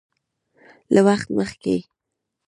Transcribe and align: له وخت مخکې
له 0.93 0.99
وخت 1.09 1.27
مخکې 1.37 1.77